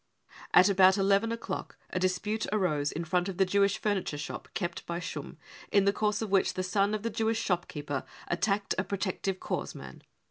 [0.55, 4.83] At about eleven o'clock a dispute arose in front of the Jewish furniture shop kept
[4.87, 5.37] by Schumm,
[5.71, 9.75] in the course of which the son of the Jewish shopkeeper attacked a protective corps
[9.75, 10.01] man.